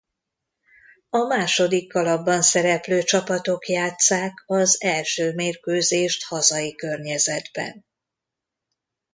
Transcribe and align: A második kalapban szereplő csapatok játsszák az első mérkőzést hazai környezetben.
A 1.09 1.17
második 1.17 1.89
kalapban 1.91 2.41
szereplő 2.41 3.03
csapatok 3.03 3.67
játsszák 3.67 4.43
az 4.45 4.81
első 4.81 5.33
mérkőzést 5.33 6.23
hazai 6.25 6.75
környezetben. 6.75 7.85